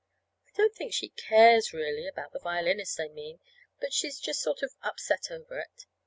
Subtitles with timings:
[0.47, 3.39] I don't think she cares really about the violinist, I mean
[3.79, 5.85] but she's just sort of upset over it.